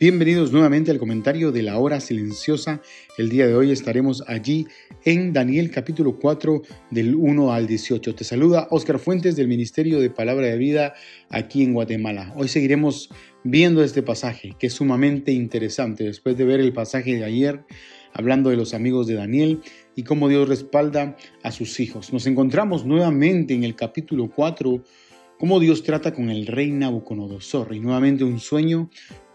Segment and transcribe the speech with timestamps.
[0.00, 2.80] Bienvenidos nuevamente al comentario de la hora silenciosa.
[3.18, 4.66] El día de hoy estaremos allí
[5.04, 8.14] en Daniel capítulo 4 del 1 al 18.
[8.14, 10.94] Te saluda Oscar Fuentes del Ministerio de Palabra de Vida
[11.28, 12.32] aquí en Guatemala.
[12.34, 13.10] Hoy seguiremos
[13.44, 17.62] viendo este pasaje que es sumamente interesante después de ver el pasaje de ayer
[18.14, 19.60] hablando de los amigos de Daniel
[19.96, 22.10] y cómo Dios respalda a sus hijos.
[22.10, 24.82] Nos encontramos nuevamente en el capítulo 4
[25.38, 28.88] cómo Dios trata con el rey Nabucodonosor y nuevamente un sueño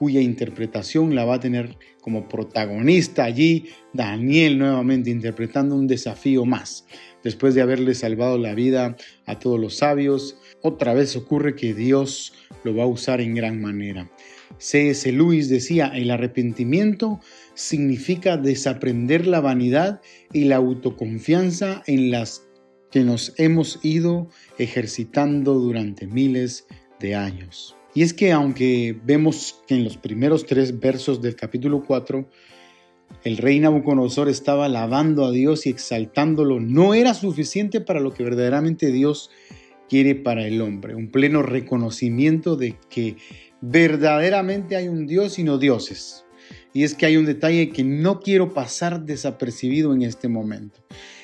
[0.00, 6.86] cuya interpretación la va a tener como protagonista allí Daniel nuevamente interpretando un desafío más.
[7.22, 12.32] Después de haberle salvado la vida a todos los sabios, otra vez ocurre que Dios
[12.64, 14.10] lo va a usar en gran manera.
[14.56, 15.12] C.S.
[15.12, 17.20] Lewis decía, el arrepentimiento
[17.52, 20.00] significa desaprender la vanidad
[20.32, 22.48] y la autoconfianza en las
[22.90, 26.66] que nos hemos ido ejercitando durante miles
[27.00, 27.76] de años.
[27.94, 32.28] Y es que aunque vemos que en los primeros tres versos del capítulo 4,
[33.24, 38.22] el rey Nabucodonosor estaba alabando a Dios y exaltándolo, no era suficiente para lo que
[38.22, 39.30] verdaderamente Dios
[39.88, 43.16] quiere para el hombre, un pleno reconocimiento de que
[43.60, 46.24] verdaderamente hay un Dios y no dioses.
[46.72, 50.80] Y es que hay un detalle que no quiero pasar desapercibido en este momento.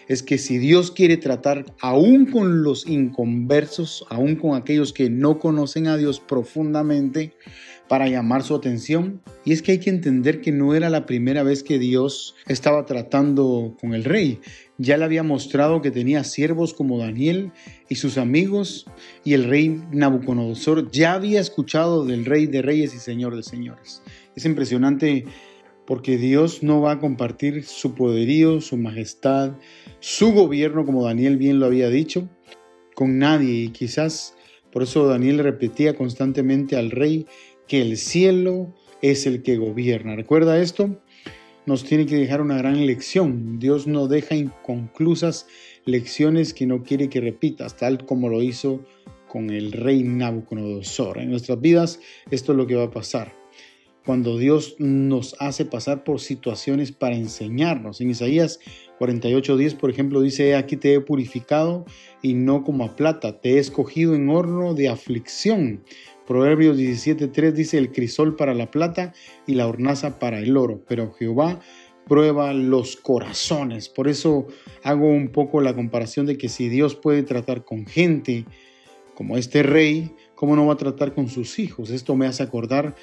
[0.08, 5.38] Es que si Dios quiere tratar aún con los inconversos, aún con aquellos que no
[5.38, 7.32] conocen a Dios profundamente,
[7.88, 9.20] para llamar su atención.
[9.44, 12.84] Y es que hay que entender que no era la primera vez que Dios estaba
[12.86, 14.40] tratando con el rey.
[14.78, 17.52] Ya le había mostrado que tenía siervos como Daniel
[17.88, 18.86] y sus amigos,
[19.24, 24.02] y el rey Nabucodonosor ya había escuchado del rey de reyes y señor de señores.
[24.34, 25.24] Es impresionante
[25.86, 29.52] porque Dios no va a compartir su poderío, su majestad,
[30.00, 32.28] su gobierno, como Daniel bien lo había dicho,
[32.94, 33.62] con nadie.
[33.62, 34.34] Y quizás
[34.72, 37.26] por eso Daniel repetía constantemente al rey
[37.68, 40.16] que el cielo es el que gobierna.
[40.16, 41.00] ¿Recuerda esto?
[41.66, 43.58] Nos tiene que dejar una gran lección.
[43.58, 45.46] Dios no deja inconclusas
[45.84, 48.84] lecciones que no quiere que repitas, tal como lo hizo
[49.28, 51.18] con el rey Nabucodonosor.
[51.18, 52.00] En nuestras vidas
[52.30, 53.34] esto es lo que va a pasar
[54.06, 58.00] cuando Dios nos hace pasar por situaciones para enseñarnos.
[58.00, 58.60] En Isaías
[58.98, 61.84] 48:10, por ejemplo, dice, aquí te he purificado
[62.22, 65.82] y no como a plata, te he escogido en horno de aflicción.
[66.26, 69.12] Proverbios 17:3 dice, el crisol para la plata
[69.46, 71.60] y la hornaza para el oro, pero Jehová
[72.08, 73.88] prueba los corazones.
[73.88, 74.46] Por eso
[74.82, 78.44] hago un poco la comparación de que si Dios puede tratar con gente
[79.14, 81.90] como este rey, ¿cómo no va a tratar con sus hijos?
[81.90, 82.94] Esto me hace acordar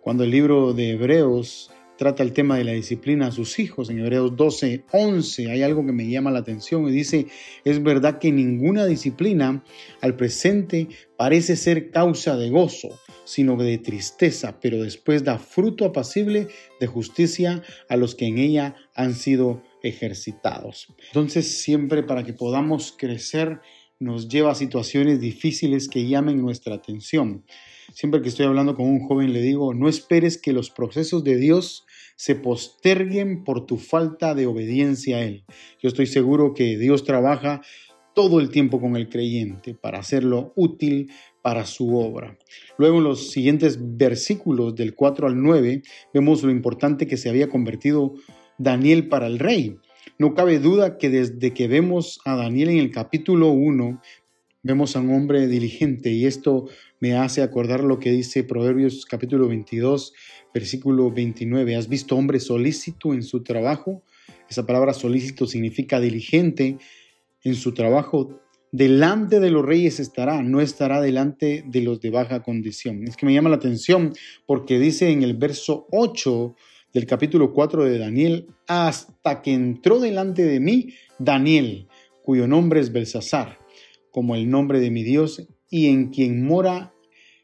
[0.00, 3.98] cuando el libro de Hebreos trata el tema de la disciplina a sus hijos, en
[3.98, 7.26] Hebreos 12, 11, hay algo que me llama la atención y dice,
[7.64, 9.64] es verdad que ninguna disciplina
[10.00, 16.46] al presente parece ser causa de gozo, sino de tristeza, pero después da fruto apacible
[16.78, 20.94] de justicia a los que en ella han sido ejercitados.
[21.08, 23.60] Entonces, siempre para que podamos crecer,
[24.00, 27.44] nos lleva a situaciones difíciles que llamen nuestra atención.
[27.92, 31.36] Siempre que estoy hablando con un joven le digo, no esperes que los procesos de
[31.36, 31.86] Dios
[32.18, 35.44] se posterguen por tu falta de obediencia a Él.
[35.80, 37.62] Yo estoy seguro que Dios trabaja
[38.12, 41.12] todo el tiempo con el creyente para hacerlo útil
[41.42, 42.36] para su obra.
[42.76, 47.48] Luego en los siguientes versículos del 4 al 9 vemos lo importante que se había
[47.48, 48.14] convertido
[48.58, 49.76] Daniel para el rey.
[50.18, 54.02] No cabe duda que desde que vemos a Daniel en el capítulo 1,
[54.64, 56.66] vemos a un hombre diligente y esto
[57.00, 60.12] me hace acordar lo que dice Proverbios capítulo 22,
[60.52, 61.76] versículo 29.
[61.76, 64.02] ¿Has visto hombre solícito en su trabajo?
[64.48, 66.78] Esa palabra solícito significa diligente
[67.44, 68.40] en su trabajo.
[68.72, 73.04] Delante de los reyes estará, no estará delante de los de baja condición.
[73.06, 74.12] Es que me llama la atención
[74.46, 76.54] porque dice en el verso 8
[76.92, 81.86] del capítulo 4 de Daniel, hasta que entró delante de mí Daniel,
[82.22, 83.58] cuyo nombre es Belsasar,
[84.10, 86.92] como el nombre de mi Dios y en quien mora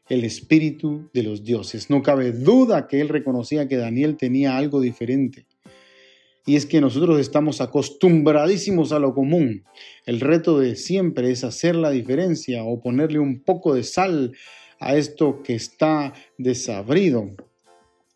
[0.09, 1.89] el espíritu de los dioses.
[1.89, 5.45] No cabe duda que él reconocía que Daniel tenía algo diferente.
[6.45, 9.63] Y es que nosotros estamos acostumbradísimos a lo común.
[10.05, 14.33] El reto de siempre es hacer la diferencia o ponerle un poco de sal
[14.79, 17.35] a esto que está desabrido.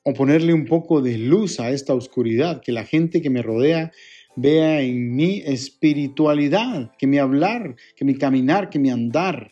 [0.04, 3.92] o ponerle un poco de luz a esta oscuridad, que la gente que me rodea
[4.36, 9.52] vea en mi espiritualidad, que mi hablar, que mi caminar, que mi andar,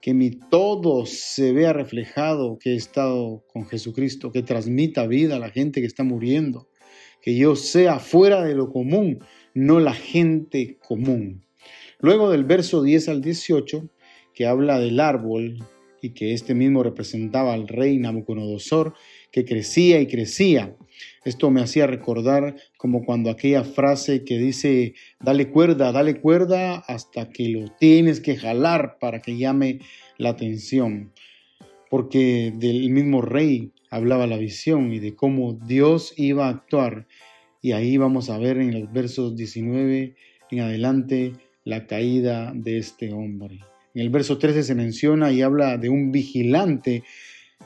[0.00, 5.40] que mi todo se vea reflejado, que he estado con Jesucristo, que transmita vida a
[5.40, 6.68] la gente que está muriendo,
[7.20, 9.18] que yo sea fuera de lo común,
[9.54, 11.44] no la gente común.
[11.98, 13.90] Luego del verso 10 al 18,
[14.32, 15.58] que habla del árbol
[16.00, 18.94] y que este mismo representaba al rey Nabucodonosor,
[19.30, 20.76] que crecía y crecía.
[21.24, 27.30] Esto me hacía recordar como cuando aquella frase que dice, dale cuerda, dale cuerda hasta
[27.30, 29.80] que lo tienes que jalar para que llame
[30.18, 31.12] la atención.
[31.88, 37.06] Porque del mismo rey hablaba la visión y de cómo Dios iba a actuar.
[37.60, 40.14] Y ahí vamos a ver en los versos 19
[40.50, 41.32] en adelante
[41.64, 43.60] la caída de este hombre.
[43.94, 47.02] En el verso 13 se menciona y habla de un vigilante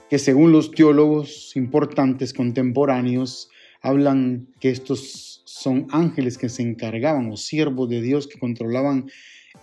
[0.08, 3.50] que según los teólogos importantes contemporáneos
[3.80, 9.06] hablan que estos son ángeles que se encargaban o siervos de Dios que controlaban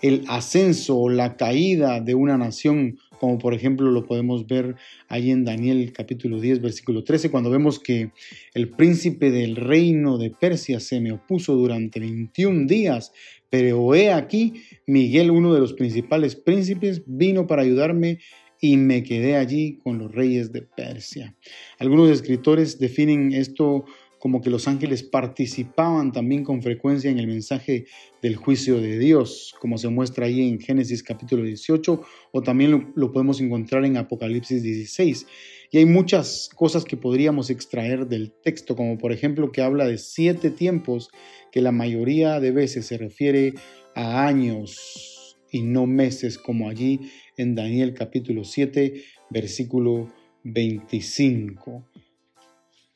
[0.02, 4.76] el ascenso o la caída de una nación, como por ejemplo lo podemos ver
[5.08, 8.12] ahí en Daniel capítulo 10, versículo 13, cuando vemos que
[8.54, 13.12] el príncipe del reino de Persia se me opuso durante 21 días,
[13.50, 18.20] pero he aquí, Miguel, uno de los principales príncipes, vino para ayudarme
[18.62, 21.36] y me quedé allí con los reyes de Persia.
[21.80, 23.86] Algunos escritores definen esto
[24.20, 27.86] como que los ángeles participaban también con frecuencia en el mensaje
[28.22, 33.12] del juicio de Dios, como se muestra ahí en Génesis capítulo 18, o también lo,
[33.12, 35.26] podemos encontrar en Apocalipsis 16.
[35.72, 39.98] Y hay muchas cosas que podríamos extraer del texto, como por ejemplo que habla de
[39.98, 41.10] siete tiempos,
[41.52, 43.56] que la mayoría de veces se refiere
[43.96, 45.11] a años
[45.52, 47.02] y no meses, como allí
[47.38, 50.08] en Daniel capítulo 7, versículo
[50.44, 51.86] 25.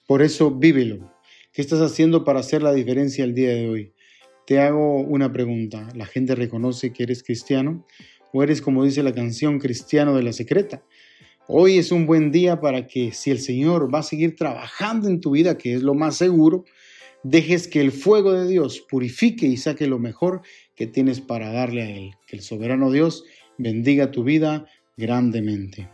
[0.08, 1.14] Por eso vívelo.
[1.52, 3.94] ¿Qué estás haciendo para hacer la diferencia el día de hoy?
[4.46, 5.90] Te hago una pregunta.
[5.96, 7.86] ¿La gente reconoce que eres cristiano?
[8.32, 10.84] ¿O eres, como dice la canción, cristiano de la secreta?
[11.48, 15.22] Hoy es un buen día para que si el Señor va a seguir trabajando en
[15.22, 16.66] tu vida, que es lo más seguro,
[17.28, 20.44] dejes que el fuego de Dios purifique y saque lo mejor
[20.76, 22.12] que tienes para darle a Él.
[22.28, 23.24] Que el soberano Dios
[23.58, 25.90] bendiga tu vida grandemente.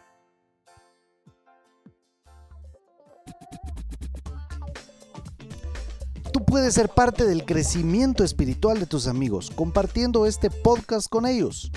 [6.33, 11.71] Tú puedes ser parte del crecimiento espiritual de tus amigos compartiendo este podcast con ellos.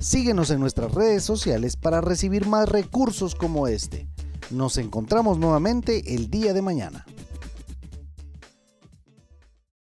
[0.00, 4.08] Síguenos en nuestras redes sociales para recibir más recursos como este.
[4.50, 7.06] Nos encontramos nuevamente el día de mañana.